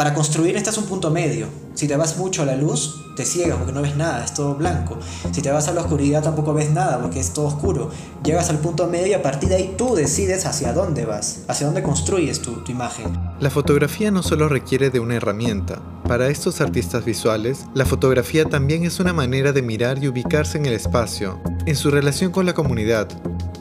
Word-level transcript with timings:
para 0.00 0.14
construir 0.14 0.56
estás 0.56 0.78
un 0.78 0.86
punto 0.86 1.10
medio. 1.10 1.46
Si 1.74 1.86
te 1.86 1.94
vas 1.94 2.16
mucho 2.16 2.40
a 2.40 2.46
la 2.46 2.56
luz, 2.56 3.04
te 3.16 3.26
ciegas 3.26 3.58
porque 3.58 3.74
no 3.74 3.82
ves 3.82 3.96
nada, 3.96 4.24
es 4.24 4.32
todo 4.32 4.54
blanco. 4.54 4.96
Si 5.30 5.42
te 5.42 5.50
vas 5.50 5.68
a 5.68 5.74
la 5.74 5.82
oscuridad 5.82 6.22
tampoco 6.22 6.54
ves 6.54 6.70
nada 6.70 6.98
porque 7.02 7.20
es 7.20 7.34
todo 7.34 7.48
oscuro. 7.48 7.90
Llegas 8.24 8.48
al 8.48 8.60
punto 8.60 8.86
medio 8.86 9.08
y 9.08 9.12
a 9.12 9.22
partir 9.22 9.50
de 9.50 9.56
ahí 9.56 9.74
tú 9.76 9.94
decides 9.94 10.46
hacia 10.46 10.72
dónde 10.72 11.04
vas, 11.04 11.40
hacia 11.48 11.66
dónde 11.66 11.82
construyes 11.82 12.40
tu, 12.40 12.52
tu 12.64 12.72
imagen. 12.72 13.12
La 13.40 13.50
fotografía 13.50 14.10
no 14.10 14.22
solo 14.22 14.48
requiere 14.48 14.88
de 14.88 15.00
una 15.00 15.16
herramienta. 15.16 15.82
Para 16.08 16.28
estos 16.28 16.62
artistas 16.62 17.04
visuales, 17.04 17.66
la 17.74 17.84
fotografía 17.84 18.46
también 18.46 18.84
es 18.84 19.00
una 19.00 19.12
manera 19.12 19.52
de 19.52 19.60
mirar 19.60 20.02
y 20.02 20.08
ubicarse 20.08 20.56
en 20.56 20.64
el 20.64 20.72
espacio, 20.72 21.38
en 21.66 21.76
su 21.76 21.90
relación 21.90 22.32
con 22.32 22.46
la 22.46 22.54
comunidad, 22.54 23.06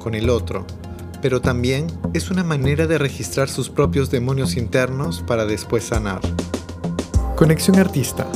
con 0.01 0.15
el 0.15 0.29
otro, 0.29 0.65
pero 1.21 1.41
también 1.41 1.87
es 2.13 2.31
una 2.31 2.43
manera 2.43 2.87
de 2.87 2.97
registrar 2.97 3.49
sus 3.49 3.69
propios 3.69 4.09
demonios 4.11 4.55
internos 4.55 5.23
para 5.25 5.45
después 5.45 5.83
sanar. 5.83 6.21
Conexión 7.35 7.79
Artista, 7.79 8.27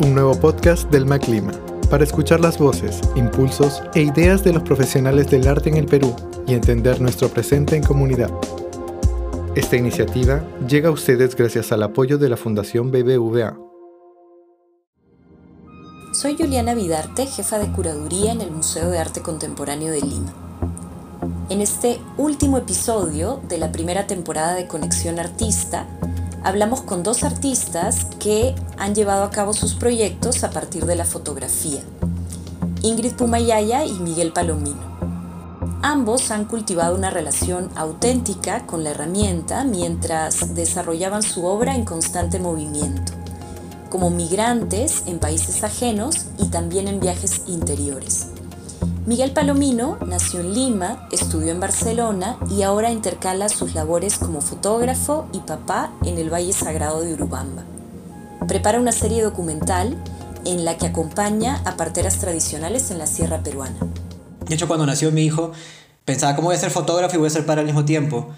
un 0.00 0.14
nuevo 0.14 0.38
podcast 0.38 0.90
del 0.90 1.06
MacLima, 1.06 1.52
para 1.90 2.04
escuchar 2.04 2.40
las 2.40 2.58
voces, 2.58 3.00
impulsos 3.16 3.82
e 3.94 4.02
ideas 4.02 4.44
de 4.44 4.52
los 4.52 4.62
profesionales 4.62 5.30
del 5.30 5.48
arte 5.48 5.70
en 5.70 5.76
el 5.76 5.86
Perú 5.86 6.14
y 6.46 6.54
entender 6.54 7.00
nuestro 7.00 7.28
presente 7.28 7.76
en 7.76 7.82
comunidad. 7.82 8.30
Esta 9.54 9.76
iniciativa 9.76 10.44
llega 10.68 10.88
a 10.88 10.92
ustedes 10.92 11.34
gracias 11.34 11.72
al 11.72 11.82
apoyo 11.82 12.18
de 12.18 12.28
la 12.28 12.36
Fundación 12.36 12.90
BBVA. 12.90 13.58
Soy 16.12 16.36
Juliana 16.36 16.74
Vidarte, 16.74 17.26
jefa 17.26 17.58
de 17.58 17.70
curaduría 17.72 18.32
en 18.32 18.40
el 18.40 18.50
Museo 18.50 18.90
de 18.90 18.98
Arte 18.98 19.20
Contemporáneo 19.20 19.92
de 19.92 20.00
Lima. 20.00 20.47
En 21.50 21.60
este 21.62 21.98
último 22.18 22.58
episodio 22.58 23.40
de 23.48 23.56
la 23.58 23.72
primera 23.72 24.06
temporada 24.06 24.54
de 24.54 24.66
Conexión 24.66 25.18
Artista, 25.18 25.86
hablamos 26.44 26.82
con 26.82 27.02
dos 27.02 27.24
artistas 27.24 28.06
que 28.20 28.54
han 28.76 28.94
llevado 28.94 29.24
a 29.24 29.30
cabo 29.30 29.52
sus 29.54 29.74
proyectos 29.74 30.44
a 30.44 30.50
partir 30.50 30.84
de 30.84 30.94
la 30.94 31.04
fotografía, 31.04 31.80
Ingrid 32.82 33.14
Pumayaya 33.14 33.84
y 33.84 33.94
Miguel 33.94 34.32
Palomino. 34.32 34.88
Ambos 35.82 36.30
han 36.30 36.44
cultivado 36.44 36.94
una 36.94 37.10
relación 37.10 37.70
auténtica 37.76 38.66
con 38.66 38.84
la 38.84 38.90
herramienta 38.90 39.64
mientras 39.64 40.54
desarrollaban 40.54 41.22
su 41.22 41.44
obra 41.46 41.74
en 41.74 41.84
constante 41.84 42.38
movimiento, 42.38 43.12
como 43.88 44.10
migrantes 44.10 45.04
en 45.06 45.18
países 45.18 45.64
ajenos 45.64 46.26
y 46.36 46.46
también 46.46 46.88
en 46.88 47.00
viajes 47.00 47.42
interiores. 47.46 48.28
Miguel 49.08 49.30
Palomino 49.30 49.96
nació 50.06 50.40
en 50.40 50.52
Lima, 50.52 51.08
estudió 51.10 51.50
en 51.50 51.60
Barcelona 51.60 52.36
y 52.50 52.60
ahora 52.60 52.90
intercala 52.90 53.48
sus 53.48 53.74
labores 53.74 54.18
como 54.18 54.42
fotógrafo 54.42 55.26
y 55.32 55.38
papá 55.38 55.90
en 56.04 56.18
el 56.18 56.30
Valle 56.30 56.52
Sagrado 56.52 57.00
de 57.00 57.14
Urubamba. 57.14 57.64
Prepara 58.46 58.78
una 58.78 58.92
serie 58.92 59.22
documental 59.22 59.96
en 60.44 60.66
la 60.66 60.76
que 60.76 60.88
acompaña 60.88 61.62
a 61.64 61.78
parteras 61.78 62.18
tradicionales 62.18 62.90
en 62.90 62.98
la 62.98 63.06
sierra 63.06 63.42
peruana. 63.42 63.78
De 64.46 64.54
hecho, 64.54 64.68
cuando 64.68 64.84
nació 64.84 65.10
mi 65.10 65.22
hijo, 65.22 65.52
pensaba 66.04 66.36
cómo 66.36 66.48
voy 66.48 66.56
a 66.56 66.60
ser 66.60 66.70
fotógrafo 66.70 67.16
y 67.16 67.18
voy 67.18 67.28
a 67.28 67.30
ser 67.30 67.46
padre 67.46 67.62
al 67.62 67.66
mismo 67.66 67.86
tiempo. 67.86 68.28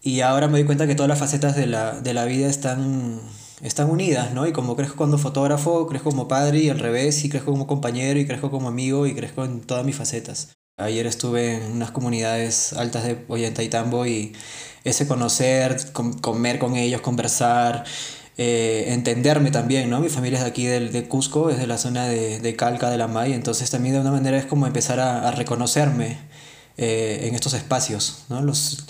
Y 0.00 0.20
ahora 0.20 0.46
me 0.46 0.58
doy 0.58 0.64
cuenta 0.64 0.86
que 0.86 0.94
todas 0.94 1.08
las 1.08 1.18
facetas 1.18 1.56
de 1.56 1.66
la, 1.66 2.00
de 2.00 2.14
la 2.14 2.24
vida 2.26 2.46
están 2.46 3.20
están 3.62 3.90
unidas, 3.90 4.32
¿no? 4.32 4.46
Y 4.46 4.52
como 4.52 4.76
crezco 4.76 4.96
cuando 4.96 5.18
fotógrafo, 5.18 5.86
crezco 5.86 6.10
como 6.10 6.28
padre 6.28 6.60
y 6.60 6.70
al 6.70 6.78
revés, 6.78 7.24
y 7.24 7.28
crezco 7.28 7.52
como 7.52 7.66
compañero 7.66 8.18
y 8.18 8.26
crezco 8.26 8.50
como 8.50 8.68
amigo 8.68 9.06
y 9.06 9.14
crezco 9.14 9.44
en 9.44 9.60
todas 9.60 9.84
mis 9.84 9.96
facetas. 9.96 10.56
Ayer 10.76 11.06
estuve 11.06 11.56
en 11.56 11.72
unas 11.72 11.90
comunidades 11.90 12.72
altas 12.72 13.04
de 13.04 13.24
Ollantaytambo 13.28 14.06
y 14.06 14.32
ese 14.84 15.06
conocer, 15.06 15.76
comer 15.92 16.58
con 16.58 16.76
ellos, 16.76 17.02
conversar, 17.02 17.84
eh, 18.38 18.86
entenderme 18.94 19.50
también, 19.50 19.90
¿no? 19.90 20.00
Mi 20.00 20.08
familia 20.08 20.38
es 20.38 20.44
de 20.44 20.50
aquí 20.50 20.64
de, 20.64 21.08
Cusco, 21.08 21.50
es 21.50 21.58
de 21.58 21.66
la 21.66 21.76
zona 21.76 22.06
de, 22.06 22.40
de, 22.40 22.56
Calca, 22.56 22.88
de 22.88 22.96
la 22.96 23.06
May, 23.06 23.34
entonces 23.34 23.68
también 23.70 23.94
de 23.94 24.00
una 24.00 24.10
manera 24.10 24.38
es 24.38 24.46
como 24.46 24.66
empezar 24.66 25.00
a, 25.00 25.30
reconocerme 25.32 26.18
eh, 26.78 27.26
en 27.28 27.34
estos 27.34 27.52
espacios, 27.52 28.24
¿no? 28.30 28.40
Los, 28.40 28.86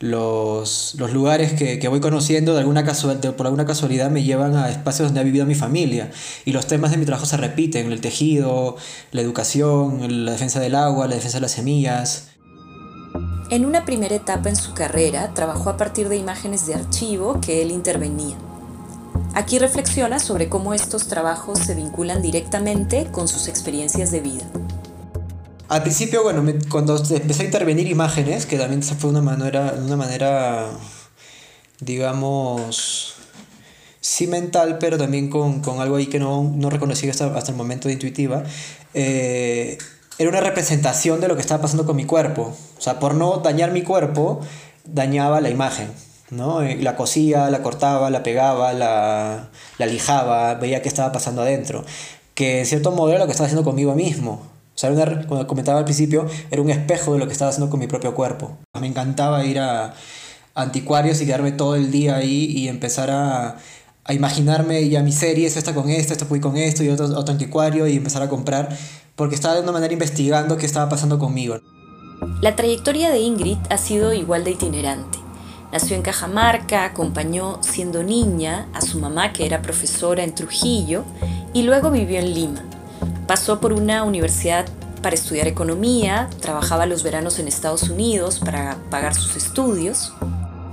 los, 0.00 0.94
los 0.98 1.12
lugares 1.12 1.52
que, 1.52 1.78
que, 1.78 1.88
voy 1.88 2.00
conociendo 2.00 2.54
de 2.54 2.60
alguna 2.60 2.84
casual, 2.84 3.18
por 3.18 3.46
alguna 3.46 3.66
casualidad 3.66 4.10
me 4.10 4.22
llevan 4.22 4.56
a 4.56 4.70
espacios 4.70 5.08
donde 5.08 5.20
ha 5.20 5.22
vivido 5.22 5.44
mi 5.44 5.54
familia 5.54 6.10
y 6.46 6.52
los 6.52 6.66
temas 6.66 6.90
de 6.90 6.96
mi 6.96 7.04
trabajo 7.04 7.26
se 7.26 7.36
repiten, 7.36 7.92
el 7.92 8.00
tejido, 8.00 8.76
la 9.12 9.20
educación, 9.20 10.24
la 10.24 10.32
defensa 10.32 10.58
del 10.58 10.74
agua, 10.74 11.06
la 11.06 11.14
defensa 11.14 11.36
de 11.36 11.42
las 11.42 11.52
semillas. 11.52 12.28
En 13.50 13.66
una 13.66 13.84
primera 13.84 14.14
etapa 14.14 14.48
en 14.48 14.56
su 14.56 14.72
carrera 14.72 15.34
trabajó 15.34 15.68
a 15.68 15.76
partir 15.76 16.08
de 16.08 16.16
imágenes 16.16 16.66
de 16.66 16.74
archivo 16.74 17.38
que 17.42 17.60
él 17.60 17.70
intervenía. 17.70 18.36
Aquí 19.34 19.58
reflexiona 19.58 20.18
sobre 20.18 20.48
cómo 20.48 20.72
estos 20.72 21.08
trabajos 21.08 21.58
se 21.58 21.74
vinculan 21.74 22.22
directamente 22.22 23.08
con 23.12 23.28
sus 23.28 23.48
experiencias 23.48 24.10
de 24.10 24.20
vida. 24.20 24.44
Al 25.70 25.82
principio, 25.82 26.22
bueno, 26.22 26.44
cuando 26.68 26.96
empecé 26.96 27.42
a 27.42 27.44
intervenir 27.46 27.86
imágenes, 27.86 28.44
que 28.44 28.58
también 28.58 28.82
fue 28.82 29.08
una 29.08 29.22
manera, 29.22 29.74
una 29.78 29.96
manera 29.96 30.68
digamos, 31.80 33.14
sí 34.00 34.26
mental, 34.26 34.78
pero 34.78 34.98
también 34.98 35.30
con, 35.30 35.62
algo 35.80 35.94
ahí 35.94 36.06
que 36.06 36.18
no, 36.18 36.42
no 36.42 36.70
reconocí 36.70 37.08
hasta, 37.08 37.26
hasta 37.36 37.52
el 37.52 37.56
momento 37.56 37.88
de 37.88 37.94
intuitiva, 37.94 38.42
eh, 38.94 39.78
era 40.18 40.28
una 40.28 40.40
representación 40.40 41.20
de 41.20 41.28
lo 41.28 41.36
que 41.36 41.40
estaba 41.40 41.62
pasando 41.62 41.86
con 41.86 41.94
mi 41.94 42.04
cuerpo. 42.04 42.52
O 42.76 42.80
sea, 42.80 42.98
por 42.98 43.14
no 43.14 43.38
dañar 43.38 43.70
mi 43.70 43.82
cuerpo, 43.82 44.40
dañaba 44.84 45.40
la 45.40 45.50
imagen. 45.50 45.88
¿no? 46.30 46.62
Eh, 46.62 46.78
la 46.80 46.96
cosía, 46.96 47.48
la 47.48 47.62
cortaba, 47.62 48.10
la 48.10 48.24
pegaba, 48.24 48.72
la, 48.72 49.50
la 49.78 49.86
lijaba, 49.86 50.54
veía 50.54 50.82
qué 50.82 50.88
estaba 50.88 51.12
pasando 51.12 51.42
adentro. 51.42 51.84
Que 52.34 52.60
en 52.60 52.66
cierto 52.66 52.90
modo 52.90 53.10
era 53.10 53.20
lo 53.20 53.26
que 53.26 53.32
estaba 53.32 53.46
haciendo 53.46 53.64
conmigo 53.64 53.94
mismo. 53.94 54.49
Sea, 54.80 55.26
como 55.26 55.46
comentaba 55.46 55.78
al 55.78 55.84
principio, 55.84 56.26
era 56.50 56.62
un 56.62 56.70
espejo 56.70 57.12
de 57.12 57.18
lo 57.18 57.26
que 57.26 57.32
estaba 57.32 57.50
haciendo 57.50 57.68
con 57.68 57.78
mi 57.78 57.86
propio 57.86 58.14
cuerpo. 58.14 58.56
Me 58.80 58.86
encantaba 58.86 59.44
ir 59.44 59.58
a 59.58 59.92
anticuarios 60.54 61.20
y 61.20 61.26
quedarme 61.26 61.52
todo 61.52 61.76
el 61.76 61.90
día 61.90 62.16
ahí 62.16 62.46
y 62.46 62.66
empezar 62.68 63.10
a, 63.10 63.58
a 64.04 64.14
imaginarme 64.14 64.88
ya 64.88 65.02
mi 65.02 65.12
serie, 65.12 65.46
esta 65.46 65.74
con 65.74 65.90
esto, 65.90 66.14
esta 66.14 66.24
fui 66.24 66.40
con 66.40 66.56
esto 66.56 66.82
y 66.82 66.88
otro, 66.88 67.04
otro 67.14 67.32
anticuario 67.32 67.86
y 67.86 67.96
empezar 67.98 68.22
a 68.22 68.30
comprar, 68.30 68.74
porque 69.16 69.34
estaba 69.34 69.54
de 69.54 69.60
una 69.60 69.72
manera 69.72 69.92
investigando 69.92 70.56
qué 70.56 70.64
estaba 70.64 70.88
pasando 70.88 71.18
conmigo. 71.18 71.58
La 72.40 72.56
trayectoria 72.56 73.10
de 73.10 73.18
Ingrid 73.18 73.58
ha 73.68 73.76
sido 73.76 74.14
igual 74.14 74.44
de 74.44 74.52
itinerante. 74.52 75.18
Nació 75.72 75.94
en 75.94 76.00
Cajamarca, 76.00 76.86
acompañó 76.86 77.62
siendo 77.62 78.02
niña 78.02 78.66
a 78.72 78.80
su 78.80 78.98
mamá 78.98 79.34
que 79.34 79.44
era 79.44 79.60
profesora 79.60 80.24
en 80.24 80.34
Trujillo 80.34 81.04
y 81.52 81.64
luego 81.64 81.90
vivió 81.90 82.18
en 82.18 82.32
Lima. 82.32 82.79
Pasó 83.30 83.60
por 83.60 83.72
una 83.72 84.02
universidad 84.02 84.66
para 85.02 85.14
estudiar 85.14 85.46
economía, 85.46 86.28
trabajaba 86.40 86.84
los 86.86 87.04
veranos 87.04 87.38
en 87.38 87.46
Estados 87.46 87.88
Unidos 87.88 88.40
para 88.40 88.78
pagar 88.90 89.14
sus 89.14 89.36
estudios. 89.36 90.12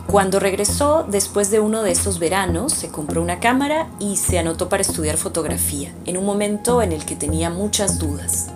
Cuando 0.07 0.39
regresó, 0.39 1.05
después 1.07 1.51
de 1.51 1.59
uno 1.59 1.83
de 1.83 1.91
esos 1.91 2.17
veranos, 2.17 2.73
se 2.73 2.89
compró 2.89 3.21
una 3.21 3.39
cámara 3.39 3.91
y 3.99 4.15
se 4.17 4.39
anotó 4.39 4.69
para 4.69 4.81
estudiar 4.81 5.17
fotografía, 5.17 5.93
en 6.07 6.17
un 6.17 6.25
momento 6.25 6.81
en 6.81 6.93
el 6.93 7.05
que 7.05 7.15
tenía 7.15 7.51
muchas 7.51 7.99
dudas. 7.99 8.47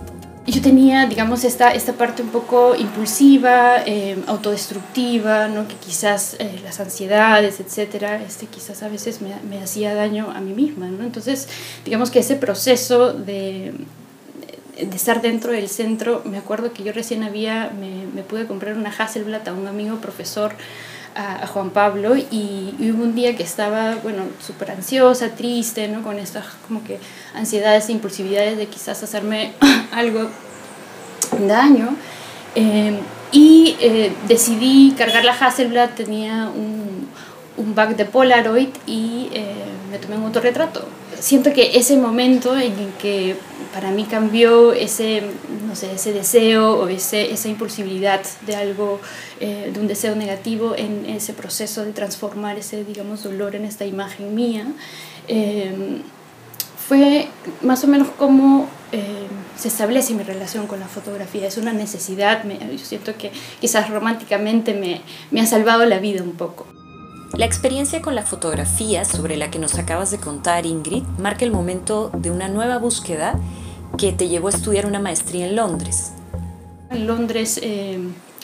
Yo 0.52 0.62
tenía, 0.62 1.06
digamos, 1.06 1.46
esta, 1.46 1.72
esta 1.72 1.94
parte 1.94 2.22
un 2.22 2.28
poco 2.28 2.76
impulsiva, 2.76 3.84
eh, 3.86 4.18
autodestructiva, 4.28 5.48
¿no? 5.48 5.66
que 5.66 5.76
quizás 5.76 6.36
eh, 6.40 6.60
las 6.62 6.82
ansiedades, 6.82 7.62
etcétera, 7.62 8.22
este, 8.22 8.48
quizás 8.48 8.84
a 8.84 8.90
veces 8.90 9.22
me, 9.22 9.34
me 9.50 9.64
hacía 9.64 9.96
daño 9.96 10.30
a 10.30 10.42
mí 10.42 10.52
misma. 10.52 10.88
¿no? 10.88 11.06
Entonces, 11.06 11.48
digamos 11.86 12.12
que 12.12 12.20
ese 12.20 12.36
proceso 12.36 13.14
de, 13.14 13.72
de 14.78 14.96
estar 14.96 15.22
dentro 15.22 15.54
del 15.54 15.70
centro, 15.70 16.22
me 16.26 16.38
acuerdo 16.38 16.74
que 16.74 16.84
yo 16.84 16.92
recién 16.92 17.24
había, 17.24 17.72
me, 17.80 18.06
me 18.14 18.22
pude 18.22 18.46
comprar 18.46 18.76
una 18.76 18.90
Hasselblad 18.90 19.48
a 19.48 19.54
un 19.54 19.68
amigo 19.68 20.02
profesor, 20.02 20.54
a, 21.16 21.48
Juan 21.48 21.72
Pablo, 21.72 22.16
y, 22.16 22.76
hubo 22.80 23.04
un 23.04 23.16
día 23.16 23.36
que 23.36 23.44
estaba, 23.44 23.96
bueno, 24.04 24.24
súper 24.46 24.72
ansiosa, 24.72 25.30
triste, 25.30 25.88
¿no? 25.88 26.04
Con 26.04 26.20
estas 26.20 26.46
como 26.68 26.84
que 26.84 27.00
ansiedades 27.34 27.90
e 27.90 27.94
impulsividades 27.94 28.58
de 28.58 28.68
quizás 28.68 29.04
hacerme 29.04 29.54
algo 29.92 30.30
daño. 31.48 31.96
Eh, 32.56 33.00
y 33.32 33.78
eh, 33.80 34.14
decidí 34.28 34.94
cargar 34.98 35.24
la 35.24 35.34
Hasselblad, 35.34 35.92
tenía 35.92 36.52
un, 36.54 37.08
un 37.58 37.76
bag 37.76 37.96
de 37.96 38.06
Polaroid 38.06 38.70
y 38.86 39.30
eh, 39.34 39.54
me 39.90 39.98
tomé 39.98 40.18
un 40.18 40.26
autorretrato. 40.26 40.86
Siento 41.22 41.54
que 41.54 41.78
ese 41.78 41.98
momento 41.98 42.58
en 42.58 42.74
que 43.00 43.36
para 43.76 43.92
mí 43.92 44.06
cambió 44.06 44.74
ese, 44.74 45.22
no 45.68 45.76
sé, 45.76 45.94
ese 45.94 46.14
deseo 46.14 46.74
o 46.74 46.88
ese, 46.88 47.32
esa 47.32 47.48
impulsibilidad 47.48 48.22
de 48.48 48.56
algo, 48.56 49.00
eh, 49.40 49.70
de 49.72 49.80
un 49.80 49.88
deseo 49.88 50.16
negativo 50.16 50.76
en 50.76 51.06
ese 51.06 51.34
proceso 51.34 51.86
de 51.86 51.94
transformar 51.94 52.58
ese, 52.58 52.84
digamos, 52.84 53.22
dolor 53.22 53.56
en 53.56 53.66
esta 53.66 53.86
imagen 53.86 54.34
mía, 54.34 54.66
eh, 55.28 56.02
fue 56.88 57.28
más 57.62 57.84
o 57.84 57.88
menos 57.88 58.08
como 58.18 58.68
eh, 58.92 59.28
se 59.56 59.68
establece 59.68 60.16
mi 60.16 60.24
relación 60.24 60.66
con 60.66 60.80
la 60.80 60.88
fotografía. 60.88 61.48
Es 61.48 61.58
una 61.58 61.72
necesidad, 61.72 62.46
me, 62.46 62.58
yo 62.58 62.84
siento 62.84 63.16
que 63.16 63.32
quizás 63.60 63.92
románticamente 63.92 64.74
me, 64.74 65.02
me 65.30 65.40
ha 65.40 65.46
salvado 65.46 65.86
la 65.86 66.00
vida 66.00 66.24
un 66.24 66.32
poco. 66.32 66.66
La 67.38 67.46
experiencia 67.46 68.02
con 68.02 68.14
la 68.14 68.24
fotografía 68.24 69.06
sobre 69.06 69.38
la 69.38 69.50
que 69.50 69.58
nos 69.58 69.76
acabas 69.80 70.12
de 70.12 70.18
contar, 70.18 70.66
Ingrid, 70.66 71.04
marca 71.18 71.46
el 71.46 71.52
momento 71.52 72.12
de 72.14 72.30
una 72.30 72.50
nueva 72.50 72.78
búsqueda 72.78 73.40
que 73.98 74.12
te 74.12 74.28
llevó 74.28 74.48
a 74.48 74.52
estudiar 74.52 74.86
una 74.86 75.00
maestría 75.00 75.48
en 75.48 75.56
Londres. 75.56 76.12
En 76.90 77.08
Londres 77.08 77.58
eh, 77.64 78.00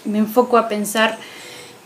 me 0.06 0.20
enfoco 0.20 0.58
a 0.58 0.70
pensar 0.70 1.18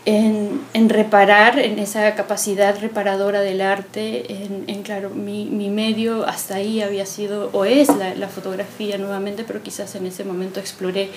en, 0.04 0.88
reparar, 0.88 1.58
en 1.58 1.80
esa 1.80 2.14
capacidad 2.14 2.78
reparadora 2.80 3.40
del 3.40 3.60
arte, 3.60 4.24
en, 4.66 4.82
claro, 4.82 5.10
mi, 5.10 5.46
mi, 5.46 5.70
medio 5.70 6.26
hasta 6.26 6.56
ahí 6.56 6.82
había 6.82 7.06
sido 7.06 7.50
o 7.52 7.64
es 7.64 7.88
la, 7.88 8.14
la, 8.14 8.28
fotografía 8.28 8.98
nuevamente, 8.98 9.44
pero 9.44 9.62
quizás 9.62 9.94
en 9.94 10.06
ese 10.06 10.24
momento 10.24 10.58
exploré 10.60 11.10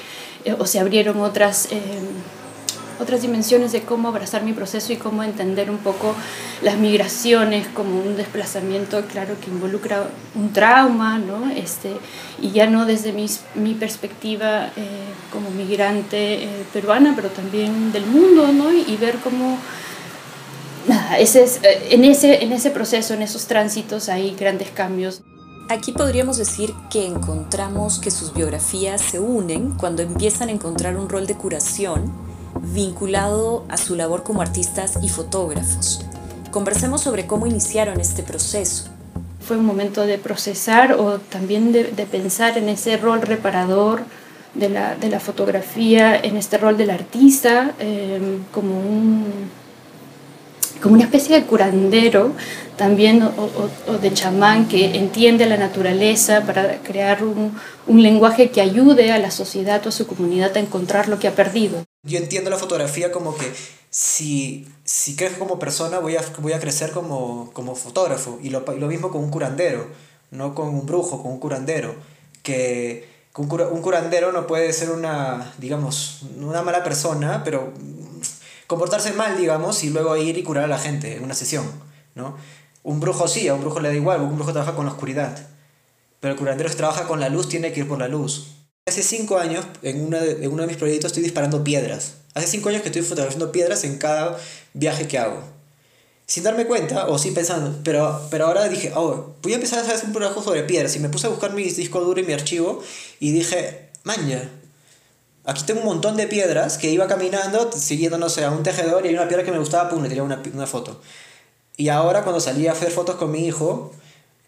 eh, 0.46 0.56
o 0.58 0.66
se 0.66 0.80
abrieron 0.80 1.22
otras... 1.22 1.72
Eh, 1.72 1.80
otras 3.00 3.22
dimensiones 3.22 3.72
de 3.72 3.82
cómo 3.82 4.08
abrazar 4.08 4.44
mi 4.44 4.54
proceso 4.54 4.94
y 4.94 4.98
cómo 4.98 5.24
entender 5.24 5.70
un 5.70 5.78
poco 5.78 6.16
las 6.62 6.78
migraciones 6.78 7.68
como 7.68 8.00
un 8.00 8.16
desplazamiento, 8.18 9.02
claro, 9.06 9.36
que 9.40 9.50
involucra 9.50 10.08
un 10.36 10.54
trauma, 10.54 11.20
¿no? 11.20 11.50
Este, 11.52 11.92
y 12.42 12.52
ya 12.52 12.68
no 12.68 12.86
desde 12.86 13.14
mi 13.14 13.74
perspectiva 13.74 14.72
eh, 14.76 15.06
como 15.32 15.50
migrante 15.52 16.44
eh, 16.44 16.66
peruana, 16.72 17.14
pero 17.16 17.30
también 17.30 17.92
del 17.92 18.06
mundo, 18.06 18.48
¿no? 18.54 18.72
Y, 18.72 18.98
ver 18.98 19.18
cómo... 19.24 19.58
Nada, 20.88 21.18
ese 21.18 21.44
es, 21.44 21.60
eh, 21.64 21.88
en, 21.92 22.06
ese, 22.06 22.44
en 22.44 22.52
ese 22.52 22.70
proceso, 22.70 23.14
en 23.14 23.22
esos 23.22 23.48
tránsitos 23.48 24.08
hay 24.10 24.36
grandes 24.36 24.70
cambios. 24.70 25.22
Aquí 25.68 25.92
podríamos 25.92 26.38
decir 26.38 26.74
que 26.92 27.08
encontramos 27.08 28.00
que 28.00 28.12
sus 28.12 28.34
biografías 28.34 29.02
se 29.02 29.20
unen 29.20 29.72
cuando 29.72 30.04
empiezan 30.04 30.50
a 30.50 30.52
encontrar 30.52 30.96
un 30.96 31.10
rol 31.10 31.26
de 31.26 31.36
curación 31.36 32.25
vinculado 32.74 33.66
a 33.70 33.78
su 33.78 33.96
labor 33.96 34.24
como 34.24 34.42
artistas 34.42 35.00
y 35.02 35.10
fotógrafos. 35.10 36.06
Conversemos 36.52 37.02
sobre 37.02 37.28
cómo 37.28 37.48
iniciaron 37.48 38.00
este 38.00 38.24
proceso. 38.24 38.86
Fue 39.40 39.58
un 39.58 39.66
momento 39.66 40.06
de 40.06 40.18
procesar 40.18 40.94
o 40.94 41.20
también 41.20 41.72
de, 41.72 41.84
pensar 42.10 42.58
en 42.58 42.70
ese 42.70 42.98
rol 42.98 43.22
reparador 43.22 44.02
de 44.54 44.70
la, 44.70 45.20
fotografía, 45.20 46.16
en 46.16 46.38
este 46.38 46.58
rol 46.58 46.78
del 46.78 46.90
artista, 46.90 47.74
eh, 47.80 48.40
como 48.52 48.80
un 48.80 49.26
como 50.82 50.96
una 50.96 51.06
especie 51.06 51.40
de 51.40 51.46
curandero 51.48 52.34
también 52.78 53.24
o, 53.24 53.98
de 53.98 54.14
chamán 54.14 54.68
que 54.68 54.98
entiende 54.98 55.46
la 55.48 55.58
naturaleza 55.58 56.42
para 56.42 56.78
crear 56.84 57.24
un, 57.24 57.58
un, 57.88 58.04
lenguaje 58.04 58.52
que 58.52 58.62
ayude 58.62 59.12
a 59.12 59.18
la 59.18 59.32
sociedad 59.32 59.82
o 59.86 59.90
a 59.90 59.92
su 59.92 60.06
comunidad 60.06 60.56
a 60.56 60.60
encontrar 60.60 61.08
lo 61.08 61.18
que 61.18 61.28
ha 61.28 61.34
perdido. 61.34 61.84
Yo 62.06 62.20
entiendo 62.20 62.50
la 62.50 62.58
fotografía 62.58 63.12
como 63.12 63.36
que 63.36 63.52
si, 63.90 64.68
si 64.84 65.16
crezco 65.16 65.40
como 65.40 65.60
persona 65.60 66.00
voy 66.00 66.16
a, 66.16 66.22
voy 66.40 66.54
a 66.54 66.60
crecer 66.60 66.92
como, 66.92 67.52
como 67.54 67.76
fotógrafo 67.76 68.40
y 68.42 68.50
lo, 68.50 68.60
lo 68.62 68.88
mismo 68.88 69.10
con 69.10 69.24
un 69.24 69.32
curandero, 69.32 69.88
no 70.32 70.54
con 70.54 70.70
un 70.70 70.86
brujo, 70.86 71.22
con 71.22 71.32
un 71.32 71.40
curandero, 71.40 71.96
que 72.44 73.10
un, 73.36 73.52
un 73.52 73.82
curandero 73.82 74.32
no 74.32 74.48
puede 74.48 74.72
ser 74.72 74.92
una, 74.92 75.54
digamos, 75.58 76.22
una 76.40 76.62
mala 76.62 76.84
persona, 76.84 77.44
pero 77.44 77.74
comportarse 78.68 79.14
mal, 79.14 79.38
digamos, 79.38 79.84
y 79.84 79.90
luego 79.90 80.16
ir 80.18 80.38
y 80.38 80.44
curar 80.44 80.66
a 80.66 80.68
la 80.68 80.78
gente 80.78 81.16
en 81.16 81.24
una 81.24 81.34
sesión, 81.34 81.66
¿no? 82.16 82.38
Un 82.84 83.00
brujo 83.00 83.28
sí, 83.28 83.48
a 83.48 83.56
un 83.56 83.62
brujo 83.62 83.80
le 83.80 83.90
da 83.90 83.96
igual, 83.96 84.22
un 84.22 84.36
brujo 84.36 84.52
trabaja 84.52 84.76
con 84.76 84.86
la 84.86 84.92
oscuridad, 84.92 85.48
pero 86.20 86.34
el 86.34 86.40
curandero 86.40 86.70
que 86.70 86.76
trabaja 86.76 87.08
con 87.08 87.20
la 87.20 87.30
luz 87.30 87.50
tiene 87.50 87.74
que 87.74 87.82
ir 87.82 87.88
por 87.88 88.00
la 88.00 88.08
luz. 88.08 88.56
Hace 88.88 89.02
cinco 89.02 89.40
años, 89.40 89.66
en, 89.82 90.06
una 90.06 90.20
de, 90.20 90.46
en 90.46 90.52
uno 90.52 90.62
de 90.62 90.68
mis 90.68 90.78
proyectos, 90.78 91.08
estoy 91.10 91.24
disparando 91.24 91.64
piedras. 91.64 92.14
Hace 92.36 92.46
cinco 92.46 92.70
años 92.70 92.84
que 92.84 92.90
estoy 92.90 93.02
fotografiando 93.02 93.52
piedras 93.52 93.84
en 93.84 93.98
cada 93.98 94.38
viaje 94.76 95.08
que 95.08 95.18
hago. 95.18 95.42
Sin 96.28 96.44
darme 96.44 96.68
cuenta, 96.68 97.08
o 97.08 97.18
sí 97.18 97.32
pensando, 97.32 97.80
pero, 97.84 98.22
pero 98.30 98.46
ahora 98.46 98.70
dije, 98.70 98.92
oh, 98.96 99.34
voy 99.42 99.54
a 99.54 99.56
empezar 99.56 99.80
a 99.80 99.82
hacer 99.82 100.06
un 100.06 100.14
trabajo 100.14 100.44
sobre 100.44 100.62
piedras. 100.62 100.96
Y 100.96 101.00
me 101.00 101.10
puse 101.10 101.26
a 101.26 101.32
buscar 101.32 101.52
mi 101.54 101.64
disco 101.64 102.00
duro 102.02 102.22
y 102.22 102.26
mi 102.26 102.34
archivo 102.34 102.84
y 103.20 103.32
dije, 103.32 103.90
maña, 104.04 104.52
Aquí 105.48 105.64
tengo 105.64 105.82
un 105.82 105.86
montón 105.86 106.16
de 106.18 106.28
piedras 106.28 106.80
que 106.80 106.90
iba 106.90 107.08
caminando, 107.08 107.72
siguiendo, 107.72 108.18
no 108.18 108.30
sé, 108.30 108.44
a 108.44 108.52
un 108.52 108.64
tejedor 108.64 109.06
y 109.06 109.10
hay 109.10 109.16
una 109.16 109.28
piedra 109.28 109.44
que 109.44 109.52
me 109.52 109.60
gustaba, 109.60 109.90
pum, 109.90 110.02
le 110.02 110.10
tiré 110.10 110.22
una, 110.22 110.42
una 110.54 110.66
foto. 110.66 111.02
Y 111.78 111.90
ahora 111.90 112.24
cuando 112.24 112.40
salí 112.40 112.68
a 112.68 112.72
hacer 112.72 112.90
fotos 112.92 113.16
con 113.16 113.32
mi 113.32 113.46
hijo 113.46 113.94